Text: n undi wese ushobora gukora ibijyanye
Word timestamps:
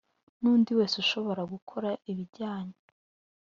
n 0.39 0.43
undi 0.53 0.71
wese 0.77 0.95
ushobora 1.03 1.41
gukora 1.53 1.89
ibijyanye 2.11 2.77